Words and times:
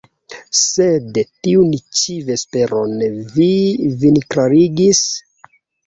Sed 0.59 1.19
tiun 1.25 1.75
ĉi 2.01 2.17
vesperon 2.31 2.99
vi 3.39 3.49
vin 4.03 4.21
klarigis? 4.35 5.09